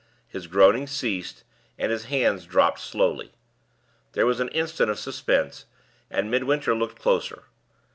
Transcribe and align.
His 0.27 0.47
groaning 0.47 0.87
ceased, 0.87 1.43
and 1.77 1.91
his 1.91 2.05
hands 2.05 2.47
dropped 2.47 2.79
slowly. 2.79 3.33
There 4.13 4.25
was 4.25 4.39
an 4.39 4.47
instant 4.49 4.89
of 4.89 4.97
suspense 4.97 5.65
and 6.09 6.31
Midwinter 6.31 6.73
looked 6.73 6.99
closer. 6.99 7.43